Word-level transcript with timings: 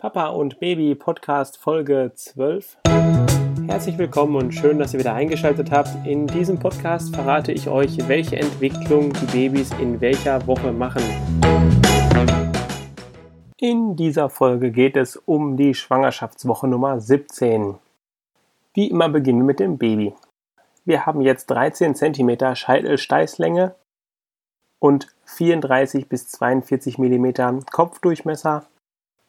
Papa 0.00 0.28
und 0.28 0.58
Baby 0.60 0.94
Podcast 0.94 1.58
Folge 1.58 2.10
12. 2.14 2.78
Herzlich 3.66 3.98
willkommen 3.98 4.34
und 4.34 4.52
schön, 4.52 4.78
dass 4.78 4.94
ihr 4.94 5.00
wieder 5.00 5.12
eingeschaltet 5.12 5.70
habt. 5.70 5.90
In 6.06 6.26
diesem 6.26 6.58
Podcast 6.58 7.14
verrate 7.14 7.52
ich 7.52 7.68
euch, 7.68 8.08
welche 8.08 8.36
Entwicklung 8.36 9.12
die 9.12 9.26
Babys 9.26 9.72
in 9.72 10.00
welcher 10.00 10.46
Woche 10.46 10.72
machen. 10.72 11.02
In 13.58 13.94
dieser 13.94 14.30
Folge 14.30 14.70
geht 14.70 14.96
es 14.96 15.16
um 15.16 15.58
die 15.58 15.74
Schwangerschaftswoche 15.74 16.66
Nummer 16.66 16.98
17. 16.98 17.74
Wie 18.72 18.88
immer 18.88 19.10
beginnen 19.10 19.40
wir 19.40 19.46
mit 19.48 19.60
dem 19.60 19.76
Baby. 19.76 20.14
Wir 20.86 21.04
haben 21.04 21.20
jetzt 21.20 21.50
13 21.50 21.94
cm 21.94 22.56
Scheitelsteißlänge 22.56 23.74
und 24.78 25.08
34 25.26 26.08
bis 26.08 26.28
42 26.28 26.96
mm 26.96 27.66
Kopfdurchmesser 27.70 28.64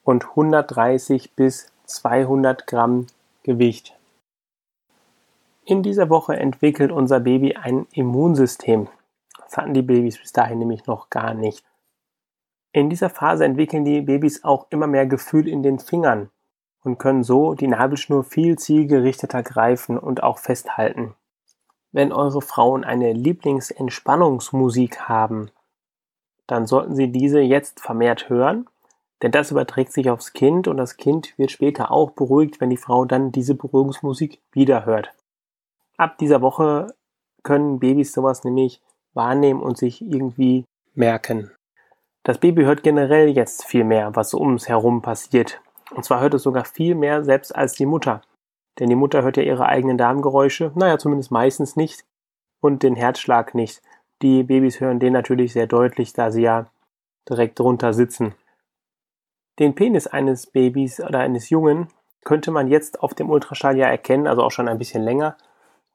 und 0.03 0.29
130 0.29 1.33
bis 1.35 1.71
200 1.85 2.67
Gramm 2.67 3.07
Gewicht. 3.43 3.97
In 5.65 5.83
dieser 5.83 6.09
Woche 6.09 6.35
entwickelt 6.35 6.91
unser 6.91 7.19
Baby 7.19 7.55
ein 7.55 7.85
Immunsystem. 7.91 8.87
Das 9.37 9.57
hatten 9.57 9.73
die 9.73 9.81
Babys 9.81 10.17
bis 10.19 10.31
dahin 10.31 10.59
nämlich 10.59 10.85
noch 10.87 11.09
gar 11.09 11.33
nicht. 11.33 11.63
In 12.71 12.89
dieser 12.89 13.09
Phase 13.09 13.45
entwickeln 13.45 13.83
die 13.83 14.01
Babys 14.01 14.43
auch 14.43 14.67
immer 14.69 14.87
mehr 14.87 15.05
Gefühl 15.05 15.47
in 15.47 15.61
den 15.61 15.79
Fingern 15.79 16.29
und 16.83 16.97
können 16.97 17.23
so 17.23 17.53
die 17.53 17.67
Nabelschnur 17.67 18.23
viel 18.23 18.57
zielgerichteter 18.57 19.43
greifen 19.43 19.97
und 19.97 20.23
auch 20.23 20.39
festhalten. 20.39 21.15
Wenn 21.91 22.13
eure 22.13 22.41
Frauen 22.41 22.83
eine 22.83 23.11
Lieblingsentspannungsmusik 23.11 25.01
haben, 25.09 25.51
dann 26.47 26.65
sollten 26.65 26.95
sie 26.95 27.11
diese 27.11 27.41
jetzt 27.41 27.81
vermehrt 27.81 28.29
hören 28.29 28.67
denn 29.21 29.31
das 29.31 29.51
überträgt 29.51 29.91
sich 29.91 30.09
aufs 30.09 30.33
Kind 30.33 30.67
und 30.67 30.77
das 30.77 30.97
Kind 30.97 31.37
wird 31.37 31.51
später 31.51 31.91
auch 31.91 32.11
beruhigt, 32.11 32.59
wenn 32.59 32.69
die 32.69 32.77
Frau 32.77 33.05
dann 33.05 33.31
diese 33.31 33.55
Beruhigungsmusik 33.55 34.39
wieder 34.51 34.85
hört. 34.85 35.13
Ab 35.97 36.17
dieser 36.17 36.41
Woche 36.41 36.87
können 37.43 37.79
Babys 37.79 38.13
sowas 38.13 38.43
nämlich 38.43 38.81
wahrnehmen 39.13 39.61
und 39.61 39.77
sich 39.77 40.01
irgendwie 40.01 40.65
merken. 40.93 41.51
Das 42.23 42.37
Baby 42.37 42.63
hört 42.63 42.83
generell 42.83 43.29
jetzt 43.29 43.65
viel 43.65 43.83
mehr, 43.83 44.15
was 44.15 44.29
so 44.31 44.39
ums 44.39 44.67
herum 44.67 45.01
passiert. 45.01 45.61
Und 45.93 46.05
zwar 46.05 46.21
hört 46.21 46.33
es 46.33 46.43
sogar 46.43 46.65
viel 46.65 46.95
mehr 46.95 47.23
selbst 47.23 47.55
als 47.55 47.73
die 47.73 47.85
Mutter. 47.85 48.21
Denn 48.79 48.89
die 48.89 48.95
Mutter 48.95 49.23
hört 49.23 49.37
ja 49.37 49.43
ihre 49.43 49.65
eigenen 49.65 49.97
Darmgeräusche, 49.97 50.71
naja, 50.75 50.97
zumindest 50.97 51.31
meistens 51.31 51.75
nicht, 51.75 52.05
und 52.61 52.83
den 52.83 52.95
Herzschlag 52.95 53.53
nicht. 53.53 53.81
Die 54.21 54.43
Babys 54.43 54.79
hören 54.79 54.99
den 54.99 55.13
natürlich 55.13 55.53
sehr 55.53 55.67
deutlich, 55.67 56.13
da 56.13 56.31
sie 56.31 56.43
ja 56.43 56.67
direkt 57.27 57.59
drunter 57.59 57.93
sitzen. 57.93 58.35
Den 59.61 59.75
Penis 59.75 60.07
eines 60.07 60.47
Babys 60.47 60.99
oder 60.99 61.19
eines 61.19 61.51
Jungen 61.51 61.89
könnte 62.23 62.49
man 62.49 62.67
jetzt 62.67 63.03
auf 63.03 63.13
dem 63.13 63.29
Ultraschall 63.29 63.77
ja 63.77 63.85
erkennen, 63.85 64.25
also 64.25 64.41
auch 64.41 64.49
schon 64.49 64.67
ein 64.67 64.79
bisschen 64.79 65.03
länger. 65.03 65.37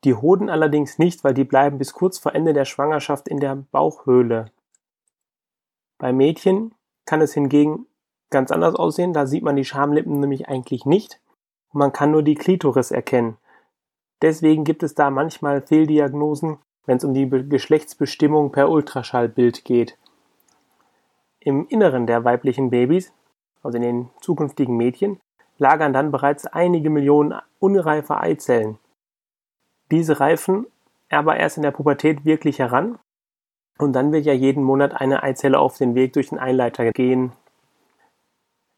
Die 0.05 0.15
Hoden 0.15 0.49
allerdings 0.49 1.01
nicht, 1.01 1.25
weil 1.25 1.35
die 1.35 1.43
bleiben 1.43 1.77
bis 1.77 1.93
kurz 1.93 2.17
vor 2.17 2.33
Ende 2.33 2.53
der 2.53 2.65
Schwangerschaft 2.65 3.27
in 3.27 3.41
der 3.41 3.57
Bauchhöhle. 3.57 4.53
Bei 5.99 6.13
Mädchen 6.13 6.77
kann 7.07 7.21
es 7.21 7.35
hingegen 7.35 7.87
ganz 8.31 8.53
anders 8.53 8.77
aussehen, 8.77 9.13
da 9.13 9.27
sieht 9.27 9.43
man 9.43 9.57
die 9.57 9.65
Schamlippen 9.65 10.21
nämlich 10.21 10.49
eigentlich 10.49 10.87
nicht 10.87 11.21
und 11.73 11.81
man 11.81 11.93
kann 11.93 12.13
nur 12.13 12.23
die 12.23 12.37
Klitoris 12.37 12.93
erkennen. 12.93 13.37
Deswegen 14.23 14.63
gibt 14.63 14.85
es 14.85 14.95
da 14.95 15.11
manchmal 15.11 15.61
Fehldiagnosen, 15.61 16.59
wenn 16.85 16.99
es 16.99 17.05
um 17.05 17.15
die 17.15 17.29
Geschlechtsbestimmung 17.29 18.53
per 18.53 18.71
Ultraschallbild 18.71 19.65
geht. 19.65 19.99
Im 21.41 21.67
Inneren 21.67 22.07
der 22.07 22.23
weiblichen 22.23 22.71
Babys 22.71 23.13
also 23.63 23.77
in 23.77 23.83
den 23.83 24.11
zukünftigen 24.21 24.77
Mädchen, 24.77 25.19
lagern 25.59 25.93
dann 25.93 26.11
bereits 26.11 26.47
einige 26.47 26.91
Millionen 26.91 27.35
unreife 27.59 28.19
Eizellen. 28.19 28.79
Diese 29.91 30.21
reifen 30.21 30.67
aber 31.09 31.37
erst 31.37 31.57
in 31.57 31.63
der 31.63 31.71
Pubertät 31.71 32.25
wirklich 32.25 32.59
heran 32.59 32.99
und 33.79 33.93
dann 33.93 34.13
wird 34.13 34.25
ja 34.25 34.33
jeden 34.33 34.63
Monat 34.63 35.01
eine 35.01 35.23
Eizelle 35.23 35.59
auf 35.59 35.79
den 35.79 35.95
Weg 35.95 36.15
durch 36.15 36.31
den 36.31 36.39
Einleiter 36.39 36.91
gehen. 36.93 37.33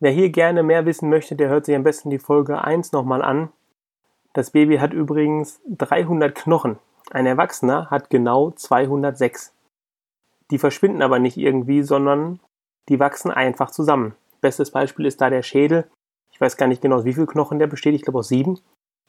Wer 0.00 0.12
hier 0.12 0.30
gerne 0.30 0.62
mehr 0.62 0.86
wissen 0.86 1.08
möchte, 1.08 1.34
der 1.36 1.48
hört 1.48 1.64
sich 1.64 1.74
am 1.74 1.82
besten 1.82 2.10
die 2.10 2.18
Folge 2.18 2.62
1 2.62 2.92
nochmal 2.92 3.22
an. 3.22 3.50
Das 4.32 4.50
Baby 4.50 4.78
hat 4.78 4.92
übrigens 4.92 5.60
300 5.68 6.34
Knochen. 6.34 6.78
Ein 7.10 7.26
Erwachsener 7.26 7.90
hat 7.90 8.10
genau 8.10 8.50
206. 8.50 9.54
Die 10.50 10.58
verschwinden 10.58 11.02
aber 11.02 11.18
nicht 11.18 11.36
irgendwie, 11.36 11.82
sondern 11.82 12.40
die 12.88 13.00
wachsen 13.00 13.30
einfach 13.30 13.70
zusammen. 13.70 14.14
Bestes 14.40 14.70
Beispiel 14.70 15.06
ist 15.06 15.20
da 15.20 15.30
der 15.30 15.42
Schädel. 15.42 15.90
Ich 16.30 16.40
weiß 16.40 16.56
gar 16.56 16.66
nicht 16.66 16.82
genau, 16.82 17.04
wie 17.04 17.14
viel 17.14 17.26
Knochen 17.26 17.58
der 17.58 17.66
besteht. 17.66 17.94
Ich 17.94 18.02
glaube 18.02 18.20
aus 18.20 18.28
sieben. 18.28 18.60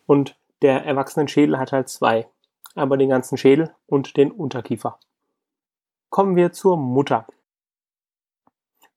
Und 0.06 0.36
der 0.62 0.86
Erwachsenenschädel 0.86 1.58
hat 1.58 1.72
halt 1.72 1.90
zwei. 1.90 2.28
Aber 2.76 2.98
den 2.98 3.10
ganzen 3.10 3.38
Schädel 3.38 3.74
und 3.88 4.18
den 4.18 4.32
Unterkiefer. 4.32 5.00
Kommen 6.10 6.36
wir 6.36 6.52
zur 6.52 6.78
Mutter. 6.78 7.28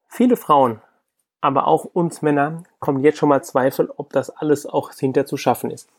Viele 0.08 0.36
Frauen, 0.36 0.82
aber 1.40 1.66
auch 1.66 1.84
uns 1.84 2.22
Männer, 2.22 2.64
kommen 2.78 3.02
jetzt 3.02 3.18
schon 3.18 3.28
mal 3.28 3.42
Zweifel, 3.42 3.90
ob 3.96 4.12
das 4.12 4.30
alles 4.30 4.66
auch 4.66 4.92
hinter 4.92 5.26
zu 5.26 5.36
schaffen 5.36 5.70
ist. 5.70 5.90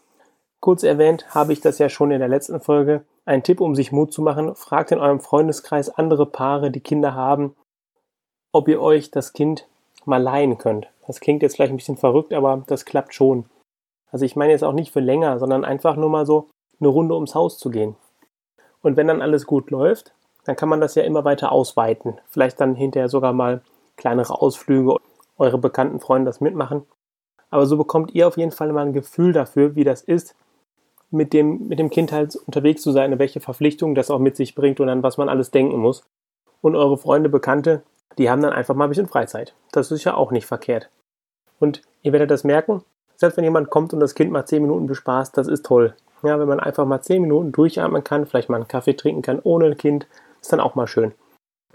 Kurz 0.60 0.84
erwähnt 0.84 1.36
habe 1.36 1.52
ich 1.52 1.62
das 1.62 1.78
ja 1.78 1.90
schon 1.90 2.12
in 2.12 2.20
der 2.20 2.30
letzten 2.30 2.62
Folge. 2.62 3.06
Ein 3.26 3.44
Tipp, 3.44 3.60
um 3.60 3.76
sich 3.76 3.92
Mut 3.92 4.14
zu 4.14 4.22
machen, 4.22 4.56
fragt 4.56 4.92
in 4.92 5.00
eurem 5.00 5.20
Freundeskreis 5.20 5.90
andere 5.90 6.26
Paare, 6.26 6.72
die 6.72 6.80
Kinder 6.80 7.14
haben, 7.14 7.56
ob 8.54 8.68
ihr 8.68 8.82
euch 8.82 9.12
das 9.12 9.34
Kind 9.34 9.68
mal 10.06 10.22
leihen 10.22 10.58
könnt. 10.58 10.88
Das 11.08 11.20
klingt 11.20 11.42
jetzt 11.42 11.56
vielleicht 11.56 11.72
ein 11.72 11.78
bisschen 11.78 11.98
verrückt, 11.98 12.34
aber 12.34 12.64
das 12.68 12.86
klappt 12.86 13.14
schon. 13.14 13.46
Also 14.12 14.26
ich 14.26 14.36
meine 14.36 14.52
jetzt 14.52 14.64
auch 14.64 14.74
nicht 14.74 14.92
für 14.92 15.00
länger, 15.00 15.40
sondern 15.40 15.66
einfach 15.66 15.96
nur 15.96 16.10
mal 16.10 16.26
so 16.26 16.50
eine 16.80 16.90
Runde 16.90 17.16
ums 17.16 17.36
Haus 17.36 17.58
zu 17.58 17.70
gehen. 17.70 17.96
Und 18.82 18.98
wenn 18.98 19.08
dann 19.08 19.22
alles 19.22 19.46
gut 19.46 19.72
läuft, 19.72 20.14
dann 20.46 20.56
kann 20.56 20.70
man 20.70 20.82
das 20.82 20.96
ja 20.96 21.04
immer 21.04 21.24
weiter 21.24 21.52
ausweiten. 21.52 22.20
Vielleicht 22.28 22.60
dann 22.60 22.76
hinterher 22.76 23.10
sogar 23.10 23.34
mal 23.34 23.62
kleinere 23.96 24.42
Ausflüge, 24.42 24.98
eure 25.38 25.58
bekannten 25.58 26.00
Freunde 26.00 26.30
das 26.30 26.42
mitmachen. 26.42 26.84
Aber 27.50 27.66
so 27.66 27.78
bekommt 27.78 28.14
ihr 28.14 28.28
auf 28.28 28.38
jeden 28.38 28.52
Fall 28.52 28.72
mal 28.74 28.86
ein 28.86 28.94
Gefühl 28.94 29.32
dafür, 29.32 29.76
wie 29.76 29.84
das 29.84 30.02
ist, 30.02 30.36
mit 31.12 31.32
dem, 31.32 31.68
mit 31.68 31.80
dem 31.80 31.90
Kind 31.90 32.12
halt 32.12 32.36
unterwegs 32.36 32.82
zu 32.82 32.92
sein, 32.92 33.18
welche 33.20 33.40
Verpflichtungen 33.40 33.96
das 33.96 34.10
auch 34.10 34.20
mit 34.20 34.36
sich 34.36 34.56
bringt 34.56 34.80
und 34.80 34.90
an 34.90 35.04
was 35.04 35.18
man 35.18 35.30
alles 35.30 35.52
denken 35.52 35.78
muss. 35.78 36.04
Und 36.62 36.76
eure 36.76 36.98
Freunde, 36.98 37.30
Bekannte, 37.30 37.84
die 38.18 38.30
haben 38.30 38.42
dann 38.42 38.54
einfach 38.54 38.76
mal 38.76 38.86
ein 38.86 38.90
bisschen 38.90 39.08
Freizeit. 39.08 39.54
Das 39.72 39.92
ist 39.92 40.04
ja 40.04 40.16
auch 40.16 40.32
nicht 40.32 40.46
verkehrt. 40.46 40.90
Und 41.60 41.82
ihr 42.02 42.12
werdet 42.12 42.32
das 42.32 42.44
merken, 42.44 42.84
selbst 43.16 43.38
wenn 43.38 43.44
jemand 43.44 43.70
kommt 43.70 43.94
und 43.94 44.00
das 44.00 44.16
Kind 44.16 44.32
mal 44.32 44.46
10 44.46 44.62
Minuten 44.62 44.88
bespaßt, 44.88 45.38
das 45.38 45.48
ist 45.48 45.66
toll. 45.66 45.96
Ja, 46.24 46.40
wenn 46.40 46.48
man 46.48 46.60
einfach 46.60 46.86
mal 46.86 47.02
10 47.02 47.22
Minuten 47.22 47.52
durchatmen 47.52 48.04
kann, 48.04 48.26
vielleicht 48.26 48.50
mal 48.50 48.58
einen 48.58 48.68
Kaffee 48.68 48.96
trinken 48.96 49.22
kann 49.22 49.40
ohne 49.44 49.66
ein 49.66 49.78
Kind, 49.78 50.08
ist 50.42 50.52
dann 50.52 50.60
auch 50.60 50.76
mal 50.76 50.88
schön. 50.88 51.14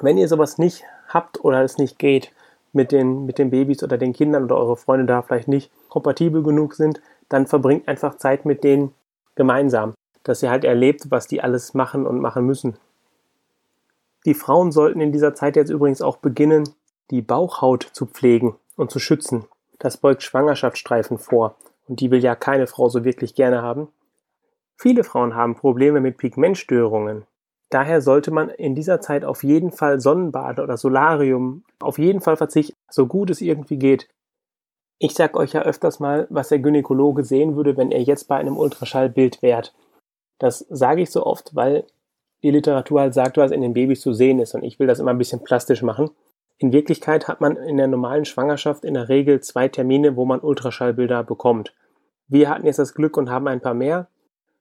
Wenn 0.01 0.19
ihr 0.19 0.29
sowas 0.29 0.59
nicht 0.59 0.85
habt 1.09 1.45
oder 1.45 1.63
es 1.63 1.79
nicht 1.79 1.99
geht, 1.99 2.33
mit 2.73 2.93
den, 2.93 3.27
mit 3.27 3.39
den 3.39 3.51
Babys 3.51 3.83
oder 3.83 3.99
den 3.99 4.13
Kindern 4.13 4.45
oder 4.45 4.57
eure 4.57 4.77
Freunde 4.77 5.07
da 5.07 5.23
vielleicht 5.23 5.49
nicht 5.49 5.71
kompatibel 5.89 6.43
genug 6.43 6.75
sind, 6.75 7.01
dann 7.29 7.47
verbringt 7.47 7.89
einfach 7.89 8.17
Zeit 8.17 8.45
mit 8.45 8.65
denen 8.65 8.95
gemeinsam, 9.35 9.95
dass 10.23 10.43
ihr 10.43 10.51
halt 10.51 10.65
erlebt, 10.65 11.11
was 11.11 11.27
die 11.27 11.43
alles 11.43 11.75
machen 11.75 12.07
und 12.07 12.21
machen 12.21 12.45
müssen. 12.45 12.77
Die 14.27 14.35
Frauen 14.35 14.73
sollten 14.73 15.01
in 15.01 15.13
dieser 15.13 15.35
Zeit 15.35 15.57
jetzt 15.57 15.71
übrigens 15.71 16.03
auch 16.03 16.17
beginnen, 16.17 16.69
die 17.11 17.23
Bauchhaut 17.23 17.83
zu 17.93 18.07
pflegen 18.07 18.57
und 18.77 18.91
zu 18.91 18.99
schützen. 18.99 19.47
Das 19.79 19.97
beugt 19.97 20.23
Schwangerschaftsstreifen 20.23 21.19
vor 21.19 21.57
und 21.87 22.01
die 22.01 22.11
will 22.11 22.23
ja 22.23 22.35
keine 22.35 22.67
Frau 22.67 22.89
so 22.89 23.05
wirklich 23.05 23.35
gerne 23.35 23.63
haben. 23.63 23.89
Viele 24.77 25.05
Frauen 25.05 25.35
haben 25.35 25.57
Probleme 25.57 26.01
mit 26.01 26.19
Pigmentstörungen. 26.19 27.27
Daher 27.71 28.01
sollte 28.01 28.31
man 28.31 28.49
in 28.49 28.75
dieser 28.75 29.01
Zeit 29.01 29.25
auf 29.25 29.43
jeden 29.43 29.73
Fall 29.73 30.01
Sonnenbade 30.01 30.63
oder 30.63 30.77
Solarium 30.77 31.65
auf 31.81 31.99
jeden 31.99 32.21
Fall 32.21 32.37
verzichten, 32.37 32.77
so 32.89 33.07
gut 33.07 33.31
es 33.31 33.41
irgendwie 33.41 33.79
geht. 33.79 34.09
Ich 34.99 35.15
sag 35.15 35.37
euch 35.37 35.53
ja 35.53 35.63
öfters 35.63 36.01
mal, 36.01 36.27
was 36.31 36.49
der 36.49 36.59
Gynäkologe 36.59 37.25
sehen 37.25 37.57
würde, 37.57 37.77
wenn 37.77 37.93
er 37.93 38.03
jetzt 38.03 38.27
bei 38.27 38.37
einem 38.37 38.57
Ultraschallbild 38.57 39.43
wärt. 39.43 39.75
Das 40.39 40.61
sage 40.71 41.03
ich 41.03 41.11
so 41.11 41.25
oft, 41.25 41.55
weil 41.55 41.87
die 42.43 42.51
Literatur 42.51 43.01
halt 43.01 43.15
sagt, 43.15 43.37
was 43.37 43.51
in 43.51 43.61
den 43.61 43.75
Babys 43.75 44.01
zu 44.01 44.13
sehen 44.13 44.39
ist. 44.39 44.55
Und 44.55 44.63
ich 44.63 44.79
will 44.79 44.87
das 44.87 45.01
immer 45.01 45.11
ein 45.11 45.19
bisschen 45.19 45.43
plastisch 45.43 45.83
machen. 45.83 46.11
In 46.59 46.73
Wirklichkeit 46.73 47.29
hat 47.29 47.41
man 47.41 47.57
in 47.57 47.77
der 47.77 47.87
normalen 47.87 48.25
Schwangerschaft 48.25 48.85
in 48.85 48.95
der 48.95 49.09
Regel 49.09 49.41
zwei 49.41 49.69
Termine, 49.69 50.17
wo 50.17 50.25
man 50.25 50.41
Ultraschallbilder 50.41 51.23
bekommt. 51.23 51.75
Wir 52.27 52.51
hatten 52.51 52.67
jetzt 52.67 52.79
das 52.79 52.95
Glück 52.95 53.17
und 53.17 53.31
haben 53.31 53.49
ein 53.49 53.61
paar 53.61 53.75
mehr. 53.75 54.09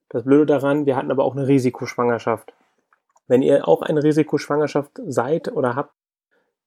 Das 0.10 0.24
Blöde 0.24 0.46
daran, 0.46 0.86
wir 0.86 0.96
hatten 0.96 1.12
aber 1.12 1.26
auch 1.26 1.36
eine 1.36 1.48
Risikoschwangerschaft. 1.48 2.54
Wenn 3.28 3.42
ihr 3.42 3.68
auch 3.68 3.82
eine 3.82 4.04
Risikoschwangerschaft 4.04 5.02
seid 5.06 5.52
oder 5.52 5.76
habt, 5.76 5.94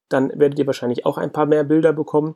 dann 0.09 0.31
werdet 0.35 0.59
ihr 0.59 0.67
wahrscheinlich 0.67 1.05
auch 1.05 1.17
ein 1.17 1.31
paar 1.31 1.45
mehr 1.45 1.63
Bilder 1.63 1.93
bekommen. 1.93 2.35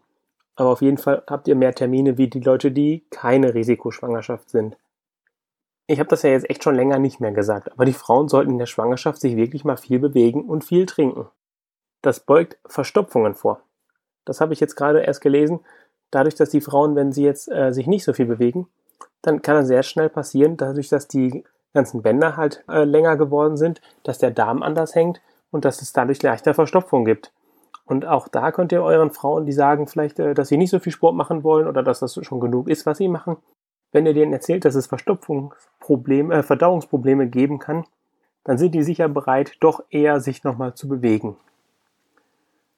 Aber 0.56 0.70
auf 0.70 0.82
jeden 0.82 0.98
Fall 0.98 1.24
habt 1.28 1.48
ihr 1.48 1.56
mehr 1.56 1.76
Termine 1.76 2.18
wie 2.18 2.30
die 2.30 2.40
Leute, 2.40 2.72
die 2.72 3.06
keine 3.12 3.54
Risikoschwangerschaft 3.54 4.50
sind. 4.50 4.78
Ich 5.88 6.00
habe 6.00 6.10
das 6.10 6.24
ja 6.24 6.32
jetzt 6.32 6.50
echt 6.50 6.64
schon 6.64 6.76
länger 6.76 6.98
nicht 6.98 7.20
mehr 7.20 7.32
gesagt, 7.32 7.72
aber 7.72 7.86
die 7.86 7.94
Frauen 7.94 8.28
sollten 8.28 8.52
in 8.52 8.58
der 8.58 8.66
Schwangerschaft 8.66 9.22
sich 9.22 9.36
wirklich 9.36 9.64
mal 9.66 9.78
viel 9.78 10.00
bewegen 10.00 10.44
und 10.46 10.64
viel 10.64 10.86
trinken. 10.86 11.28
Das 12.02 12.20
beugt 12.20 12.58
Verstopfungen 12.66 13.36
vor. 13.36 13.62
Das 14.26 14.42
habe 14.42 14.54
ich 14.54 14.60
jetzt 14.60 14.76
gerade 14.76 15.02
erst 15.02 15.22
gelesen. 15.22 15.60
dadurch, 16.12 16.36
dass 16.36 16.50
die 16.50 16.62
Frauen, 16.62 16.96
wenn 16.96 17.12
sie 17.12 17.24
jetzt 17.24 17.52
äh, 17.52 17.72
sich 17.74 17.88
nicht 17.88 18.06
so 18.06 18.14
viel 18.14 18.26
bewegen, 18.26 18.68
dann 19.22 19.42
kann 19.42 19.58
es 19.58 19.68
sehr 19.68 19.84
schnell 19.84 20.10
passieren, 20.10 20.56
dadurch, 20.56 20.88
dass 20.88 21.08
die 21.08 21.44
ganzen 21.74 22.02
Bänder 22.04 22.38
halt 22.38 22.64
äh, 22.70 22.84
länger 22.84 23.18
geworden 23.18 23.58
sind, 23.58 23.82
dass 24.04 24.18
der 24.18 24.32
Darm 24.32 24.64
anders 24.64 24.96
hängt 24.96 25.22
und 25.52 25.66
dass 25.66 25.82
es 25.82 25.94
dadurch 25.94 26.24
leichter 26.24 26.54
Verstopfung 26.54 27.06
gibt. 27.06 27.34
Und 27.86 28.06
auch 28.06 28.28
da 28.28 28.52
könnt 28.52 28.72
ihr 28.72 28.82
euren 28.82 29.12
Frauen, 29.12 29.46
die 29.46 29.52
sagen 29.52 29.88
vielleicht, 29.88 30.20
äh, 30.20 30.34
dass 30.34 30.48
sie 30.48 30.58
nicht 30.58 30.72
so 30.72 30.80
viel 30.80 30.94
Sport 30.94 31.16
machen 31.16 31.44
wollen 31.44 31.68
oder 31.68 31.84
dass 31.84 32.00
das 32.00 32.18
schon 32.24 32.40
genug 32.40 32.70
ist, 32.70 32.86
was 32.86 32.98
sie 32.98 33.08
machen, 33.08 33.38
wenn 33.96 34.06
ihr 34.06 34.14
denen 34.14 34.34
erzählt, 34.34 34.66
dass 34.66 34.76
es 34.76 34.88
Verstopfungsprobleme, 34.88 36.36
äh, 36.36 36.44
Verdauungsprobleme 36.44 37.28
geben 37.28 37.60
kann, 37.60 37.86
dann 38.44 38.58
sind 38.58 38.76
die 38.76 38.84
sicher 38.84 39.08
bereit, 39.08 39.56
doch 39.62 39.86
eher 39.90 40.20
sich 40.20 40.44
nochmal 40.44 40.74
zu 40.74 40.90
bewegen. 40.90 41.38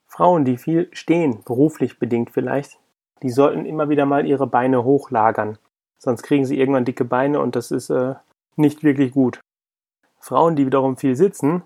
Frauen, 0.05 0.45
die 0.45 0.57
viel 0.57 0.89
stehen, 0.93 1.43
beruflich 1.43 1.97
bedingt 1.97 2.29
vielleicht, 2.29 2.77
die 3.23 3.31
sollten 3.31 3.65
immer 3.65 3.89
wieder 3.89 4.05
mal 4.05 4.27
ihre 4.27 4.45
Beine 4.45 4.83
hochlagern. 4.83 5.57
Sonst 5.97 6.21
kriegen 6.21 6.45
sie 6.45 6.59
irgendwann 6.59 6.85
dicke 6.85 7.03
Beine 7.03 7.39
und 7.39 7.55
das 7.55 7.71
ist 7.71 7.89
äh, 7.89 8.13
nicht 8.55 8.83
wirklich 8.83 9.11
gut. 9.11 9.39
Frauen, 10.19 10.55
die 10.55 10.67
wiederum 10.67 10.97
viel 10.97 11.15
sitzen, 11.15 11.63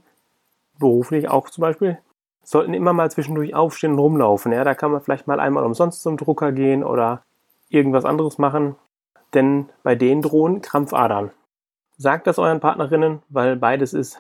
beruflich 0.80 1.30
auch 1.30 1.50
zum 1.50 1.64
Beispiel, 1.64 1.98
sollten 2.42 2.74
immer 2.74 2.94
mal 2.94 3.12
zwischendurch 3.12 3.54
aufstehen 3.54 3.92
und 3.92 4.00
rumlaufen. 4.00 4.54
Ja, 4.54 4.64
da 4.64 4.76
kann 4.76 4.94
man 4.94 5.02
vielleicht 5.02 5.28
mal 5.28 5.42
einmal 5.42 5.66
umsonst 5.66 6.04
zum 6.04 6.16
Drucker 6.16 6.54
gehen 6.54 6.86
oder 6.86 7.24
irgendwas 7.68 8.06
anderes 8.06 8.38
machen, 8.38 8.78
denn 9.34 9.70
bei 9.84 9.96
denen 9.96 10.22
drohen 10.22 10.62
Krampfadern. 10.62 11.32
Sagt 11.98 12.28
das 12.28 12.40
euren 12.40 12.60
Partnerinnen, 12.60 13.22
weil 13.30 13.56
beides 13.56 13.94
ist 13.94 14.20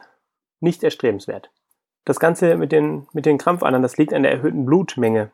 nicht 0.59 0.83
erstrebenswert. 0.83 1.51
Das 2.05 2.19
Ganze 2.19 2.55
mit 2.57 2.71
den, 2.71 3.07
mit 3.13 3.25
den 3.25 3.37
Krampfadern, 3.37 3.81
das 3.81 3.97
liegt 3.97 4.13
an 4.13 4.23
der 4.23 4.31
erhöhten 4.31 4.65
Blutmenge. 4.65 5.31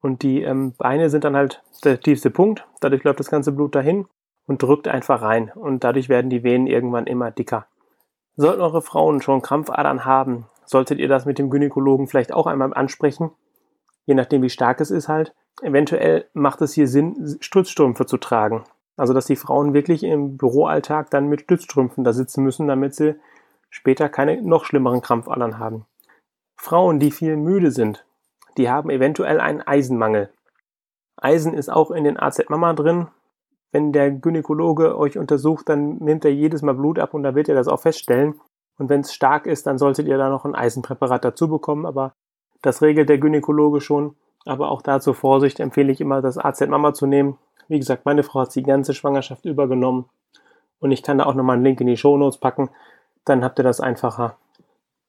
Und 0.00 0.22
die 0.22 0.42
ähm, 0.42 0.72
Beine 0.76 1.10
sind 1.10 1.24
dann 1.24 1.36
halt 1.36 1.62
der 1.84 2.00
tiefste 2.00 2.30
Punkt. 2.30 2.66
Dadurch 2.80 3.04
läuft 3.04 3.20
das 3.20 3.30
ganze 3.30 3.52
Blut 3.52 3.74
dahin 3.74 4.06
und 4.46 4.62
drückt 4.62 4.88
einfach 4.88 5.22
rein. 5.22 5.52
Und 5.54 5.84
dadurch 5.84 6.08
werden 6.08 6.30
die 6.30 6.42
Venen 6.42 6.66
irgendwann 6.66 7.06
immer 7.06 7.30
dicker. 7.30 7.66
Sollten 8.36 8.62
eure 8.62 8.82
Frauen 8.82 9.20
schon 9.20 9.42
Krampfadern 9.42 10.04
haben, 10.04 10.46
solltet 10.64 10.98
ihr 10.98 11.08
das 11.08 11.26
mit 11.26 11.38
dem 11.38 11.50
Gynäkologen 11.50 12.08
vielleicht 12.08 12.32
auch 12.32 12.46
einmal 12.46 12.74
ansprechen. 12.74 13.30
Je 14.06 14.14
nachdem, 14.14 14.42
wie 14.42 14.50
stark 14.50 14.80
es 14.80 14.90
ist 14.90 15.08
halt. 15.08 15.34
Eventuell 15.60 16.26
macht 16.32 16.62
es 16.62 16.72
hier 16.72 16.88
Sinn, 16.88 17.36
Stützstrümpfe 17.40 18.06
zu 18.06 18.16
tragen. 18.16 18.64
Also, 18.96 19.14
dass 19.14 19.26
die 19.26 19.36
Frauen 19.36 19.74
wirklich 19.74 20.04
im 20.04 20.36
Büroalltag 20.36 21.10
dann 21.10 21.28
mit 21.28 21.42
Stützstrümpfen 21.42 22.04
da 22.04 22.12
sitzen 22.12 22.44
müssen, 22.44 22.68
damit 22.68 22.94
sie 22.94 23.16
später 23.70 24.08
keine 24.08 24.42
noch 24.42 24.64
schlimmeren 24.64 25.00
Krampfadern 25.00 25.58
haben. 25.58 25.86
Frauen, 26.56 27.00
die 27.00 27.10
viel 27.10 27.36
müde 27.36 27.70
sind, 27.70 28.04
die 28.58 28.70
haben 28.70 28.90
eventuell 28.90 29.40
einen 29.40 29.62
Eisenmangel. 29.62 30.30
Eisen 31.16 31.54
ist 31.54 31.70
auch 31.70 31.90
in 31.90 32.04
den 32.04 32.18
AZ 32.18 32.48
Mama 32.48 32.74
drin. 32.74 33.08
Wenn 33.70 33.92
der 33.92 34.10
Gynäkologe 34.10 34.98
euch 34.98 35.16
untersucht, 35.16 35.68
dann 35.68 35.96
nimmt 35.96 36.24
er 36.24 36.32
jedes 36.32 36.60
Mal 36.62 36.74
Blut 36.74 36.98
ab 36.98 37.14
und 37.14 37.22
da 37.22 37.34
wird 37.34 37.48
er 37.48 37.54
das 37.54 37.68
auch 37.68 37.80
feststellen. 37.80 38.38
Und 38.78 38.90
wenn 38.90 39.00
es 39.00 39.14
stark 39.14 39.46
ist, 39.46 39.66
dann 39.66 39.78
solltet 39.78 40.06
ihr 40.06 40.18
da 40.18 40.28
noch 40.28 40.44
ein 40.44 40.54
Eisenpräparat 40.54 41.24
dazu 41.24 41.48
bekommen, 41.48 41.86
aber 41.86 42.12
das 42.60 42.82
regelt 42.82 43.08
der 43.08 43.18
Gynäkologe 43.18 43.80
schon. 43.80 44.16
Aber 44.44 44.70
auch 44.70 44.82
da 44.82 45.00
zur 45.00 45.14
Vorsicht 45.14 45.60
empfehle 45.60 45.92
ich 45.92 46.00
immer, 46.00 46.20
das 46.20 46.36
AZ 46.36 46.60
Mama 46.66 46.92
zu 46.92 47.06
nehmen. 47.06 47.38
Wie 47.72 47.78
gesagt, 47.78 48.04
meine 48.04 48.22
Frau 48.22 48.40
hat 48.40 48.54
die 48.54 48.62
ganze 48.62 48.92
Schwangerschaft 48.92 49.46
übergenommen. 49.46 50.04
Und 50.78 50.92
ich 50.92 51.02
kann 51.02 51.16
da 51.16 51.24
auch 51.24 51.32
nochmal 51.32 51.56
einen 51.56 51.64
Link 51.64 51.80
in 51.80 51.86
die 51.86 51.96
Show 51.96 52.18
Notes 52.18 52.36
packen. 52.36 52.68
Dann 53.24 53.42
habt 53.42 53.58
ihr 53.58 53.62
das 53.62 53.80
einfacher. 53.80 54.36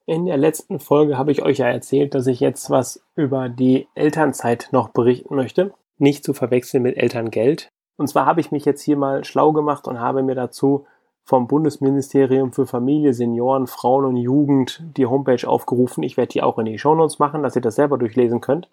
In 0.06 0.28
der 0.28 0.38
letzten 0.38 0.80
Folge 0.80 1.18
habe 1.18 1.34
ich 1.34 1.44
euch 1.44 1.58
ja 1.58 1.68
erzählt, 1.68 2.16
dass 2.16 2.26
ich 2.26 2.40
jetzt 2.40 2.70
was 2.70 3.04
über 3.16 3.50
die 3.50 3.90
Elternzeit 3.96 4.70
noch 4.72 4.88
berichten 4.88 5.36
möchte. 5.36 5.74
Nicht 5.98 6.24
zu 6.24 6.34
verwechseln 6.34 6.84
mit 6.84 6.96
Elterngeld. 6.96 7.68
Und 7.98 8.08
zwar 8.08 8.26
habe 8.26 8.40
ich 8.40 8.54
mich 8.54 8.64
jetzt 8.64 8.82
hier 8.82 8.96
mal 8.96 9.26
schlau 9.26 9.52
gemacht 9.52 9.86
und 9.86 10.00
habe 10.00 10.24
mir 10.24 10.36
dazu 10.36 10.86
vom 11.26 11.48
Bundesministerium 11.48 12.54
für 12.54 12.66
Familie, 12.66 13.14
Senioren, 13.14 13.68
Frauen 13.68 14.06
und 14.06 14.16
Jugend 14.16 14.82
die 14.96 15.06
Homepage 15.06 15.46
aufgerufen. 15.46 16.02
Ich 16.02 16.16
werde 16.16 16.32
die 16.32 16.44
auch 16.44 16.58
in 16.60 16.66
die 16.66 16.80
Shownotes 16.80 17.20
machen, 17.20 17.44
dass 17.44 17.58
ihr 17.58 17.62
das 17.62 17.76
selber 17.76 17.98
durchlesen 17.98 18.40
könnt. 18.40 18.70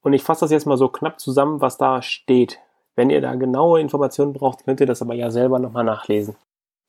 Und 0.00 0.14
ich 0.14 0.22
fasse 0.22 0.46
das 0.46 0.52
jetzt 0.52 0.66
mal 0.66 0.78
so 0.78 0.88
knapp 0.88 1.20
zusammen, 1.20 1.60
was 1.60 1.76
da 1.76 2.00
steht. 2.00 2.60
Wenn 2.96 3.10
ihr 3.10 3.20
da 3.20 3.34
genaue 3.34 3.80
Informationen 3.80 4.32
braucht, 4.32 4.64
könnt 4.64 4.80
ihr 4.80 4.86
das 4.86 5.02
aber 5.02 5.14
ja 5.14 5.30
selber 5.30 5.58
nochmal 5.58 5.84
nachlesen. 5.84 6.36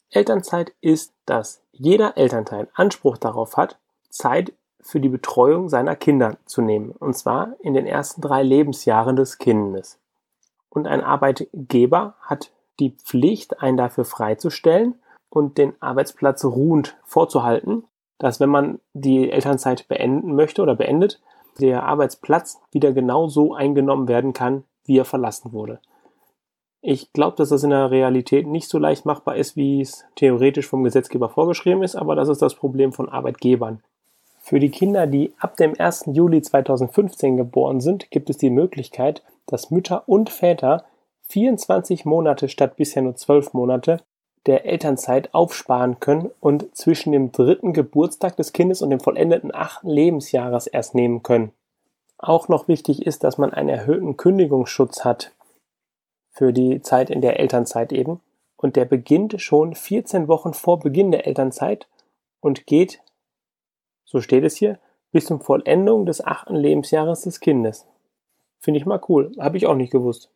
Elternzeit 0.09 0.74
ist, 0.81 1.13
dass 1.25 1.62
jeder 1.71 2.18
Elternteil 2.18 2.68
Anspruch 2.74 3.18
darauf 3.18 3.56
hat, 3.56 3.77
Zeit 4.09 4.53
für 4.81 5.00
die 5.00 5.09
Betreuung 5.09 5.69
seiner 5.69 5.95
Kinder 5.95 6.38
zu 6.45 6.62
nehmen, 6.62 6.92
und 6.92 7.15
zwar 7.15 7.53
in 7.62 7.74
den 7.74 7.86
ersten 7.86 8.21
drei 8.21 8.44
Lebensjahren 8.44 9.15
des 9.15 9.38
Kindes. 9.38 10.00
Und 10.69 10.88
ein 10.88 11.01
Arbeitgeber 11.01 12.15
hat 12.21 12.51
die 12.80 12.92
Pflicht, 12.92 13.62
einen 13.62 13.77
dafür 13.77 14.06
freizustellen 14.06 14.95
und 15.30 15.57
den 15.57 15.74
Arbeitsplatz 15.81 16.44
ruhend 16.44 16.97
vorzuhalten, 17.06 17.86
dass 18.18 18.39
wenn 18.39 18.50
man 18.50 18.80
die 18.94 19.31
Elternzeit 19.31 19.88
beenden 19.88 20.36
möchte 20.36 20.62
oder 20.62 20.75
beendet, 20.75 21.21
der 21.59 21.83
Arbeitsplatz 21.83 22.59
wieder 22.71 22.92
genauso 22.92 23.54
eingenommen 23.54 24.07
werden 24.07 24.33
kann, 24.33 24.63
wie 24.86 24.97
er 24.97 25.06
verlassen 25.06 25.54
wurde. 25.54 25.80
Ich 26.83 27.13
glaube, 27.13 27.38
dass 27.38 27.50
das 27.50 27.63
in 27.63 27.69
der 27.69 27.92
Realität 27.92 28.48
nicht 28.48 28.68
so 28.68 28.80
leicht 28.80 29.06
machbar 29.06 29.36
ist, 29.36 29.56
wie 29.56 29.81
es 29.81 30.04
theoretisch 30.16 30.68
vom 30.68 30.83
Gesetzgeber 30.83 31.30
vorgeschrieben 31.30 31.83
ist, 31.83 31.95
aber 31.95 32.16
das 32.16 32.28
ist 32.28 32.42
das 32.42 32.56
Problem 32.56 32.92
von 32.92 33.07
Arbeitgebern. 33.07 33.83
Für 34.39 34.60
die 34.60 34.72
Kinder, 34.72 35.06
die 35.06 35.31
ab 35.38 35.57
dem 35.57 35.80
1. 35.80 36.06
Juli 36.13 36.42
2015 36.42 37.38
geboren 37.38 37.81
sind, 37.81 38.10
gibt 38.10 38.31
es 38.31 38.38
die 38.38 38.50
Möglichkeit, 38.50 39.22
dass 39.45 39.69
Mütter 39.69 40.04
und 40.07 40.31
Väter 40.31 40.86
24 41.28 42.06
Monate 42.06 42.50
statt 42.50 42.75
bisher 42.78 43.04
nur 43.04 43.16
12 43.16 43.54
Monate 43.54 44.01
der 44.48 44.66
Elternzeit 44.66 45.36
aufsparen 45.36 46.00
können 46.00 46.31
und 46.39 46.75
zwischen 46.75 47.12
dem 47.12 47.31
dritten 47.31 47.74
Geburtstag 47.74 48.38
des 48.38 48.54
Kindes 48.54 48.81
und 48.81 48.89
dem 48.89 49.00
vollendeten 49.00 49.54
achten 49.54 49.88
Lebensjahres 49.88 50.66
erst 50.66 50.95
nehmen 50.95 51.22
können. 51.22 51.51
Auch 52.18 52.48
noch 52.48 52.68
wichtig 52.68 53.06
ist, 53.06 53.24
dass 53.24 53.38
man 53.38 53.54
einen 53.54 53.69
erhöhten 53.69 54.18
Kündigungsschutz 54.18 55.06
hat 55.06 55.31
für 56.31 56.54
die 56.54 56.81
Zeit 56.81 57.10
in 57.10 57.22
der 57.22 57.39
Elternzeit 57.39 57.92
eben. 57.92 58.22
Und 58.56 58.75
der 58.75 58.86
beginnt 58.86 59.42
schon 59.42 59.75
14 59.75 60.28
Wochen 60.28 60.54
vor 60.54 60.80
Beginn 60.80 61.12
der 61.12 61.28
Elternzeit 61.28 61.88
und 62.39 62.66
geht, 62.68 63.01
so 64.06 64.22
steht 64.22 64.44
es 64.44 64.56
hier, 64.56 64.80
bis 65.12 65.25
zum 65.25 65.42
Vollendung 65.42 66.06
des 66.06 66.24
achten 66.24 66.56
Lebensjahres 66.56 67.22
des 67.22 67.39
Kindes. 67.39 67.86
Finde 68.60 68.80
ich 68.80 68.86
mal 68.86 69.01
cool. 69.10 69.31
Habe 69.39 69.57
ich 69.57 69.66
auch 69.66 69.75
nicht 69.75 69.92
gewusst. 69.92 70.30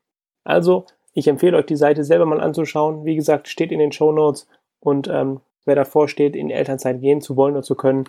Also, 0.44 0.86
ich 1.14 1.28
empfehle 1.28 1.58
euch 1.58 1.66
die 1.66 1.76
Seite 1.76 2.04
selber 2.04 2.26
mal 2.26 2.42
anzuschauen. 2.42 3.06
Wie 3.06 3.16
gesagt, 3.16 3.48
steht 3.48 3.72
in 3.72 3.80
den 3.80 3.92
Show 3.92 4.12
Notes. 4.12 4.48
Und 4.80 5.08
ähm, 5.08 5.40
wer 5.64 5.76
davor 5.76 6.10
steht, 6.10 6.36
in 6.36 6.50
Elternzeit 6.50 7.00
gehen 7.00 7.22
zu 7.22 7.38
wollen 7.38 7.54
oder 7.54 7.64
zu 7.64 7.76
können, 7.76 8.06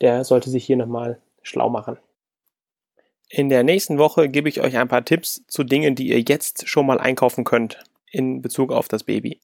der 0.00 0.24
sollte 0.24 0.50
sich 0.50 0.64
hier 0.64 0.76
nochmal 0.76 1.20
schlau 1.42 1.68
machen. 1.68 1.98
In 3.30 3.50
der 3.50 3.62
nächsten 3.62 3.98
Woche 3.98 4.30
gebe 4.30 4.48
ich 4.48 4.62
euch 4.62 4.78
ein 4.78 4.88
paar 4.88 5.04
Tipps 5.04 5.44
zu 5.48 5.62
Dingen, 5.62 5.94
die 5.94 6.08
ihr 6.08 6.20
jetzt 6.20 6.66
schon 6.66 6.86
mal 6.86 6.98
einkaufen 6.98 7.44
könnt 7.44 7.78
in 8.10 8.40
Bezug 8.40 8.72
auf 8.72 8.88
das 8.88 9.04
Baby. 9.04 9.38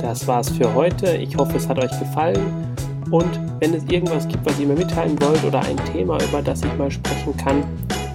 Das 0.00 0.26
war's 0.26 0.50
für 0.50 0.74
heute. 0.74 1.16
Ich 1.16 1.34
hoffe, 1.36 1.56
es 1.56 1.66
hat 1.66 1.78
euch 1.78 1.98
gefallen. 1.98 2.76
Und 3.10 3.40
wenn 3.60 3.72
es 3.72 3.84
irgendwas 3.84 4.28
gibt, 4.28 4.44
was 4.44 4.60
ihr 4.60 4.66
mir 4.66 4.76
mitteilen 4.76 5.18
wollt 5.22 5.42
oder 5.44 5.60
ein 5.60 5.78
Thema, 5.92 6.22
über 6.22 6.42
das 6.42 6.62
ich 6.62 6.74
mal 6.74 6.90
sprechen 6.90 7.34
kann, 7.38 7.64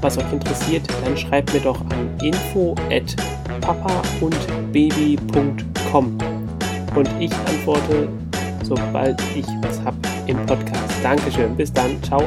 was 0.02 0.20
euch 0.20 0.32
interessiert, 0.32 0.84
dann 1.04 1.18
schreibt 1.18 1.52
mir 1.52 1.62
doch 1.62 1.82
an 1.90 2.16
info 2.22 2.76
at 2.92 3.16
papaundbaby.com 3.62 6.18
und 6.96 7.10
ich 7.20 7.34
antworte, 7.34 8.08
sobald 8.64 9.20
ich 9.36 9.48
was 9.62 9.82
hab 9.82 9.96
im 10.28 10.38
Podcast. 10.46 10.94
Dankeschön. 11.02 11.56
Bis 11.56 11.74
dann. 11.74 11.98
Ciao. 12.04 12.22